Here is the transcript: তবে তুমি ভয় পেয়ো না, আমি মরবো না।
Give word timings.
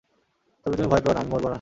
তবে 0.65 0.75
তুমি 0.77 0.89
ভয় 0.91 1.01
পেয়ো 1.03 1.13
না, 1.13 1.19
আমি 1.19 1.29
মরবো 1.29 1.45
না। 1.45 1.49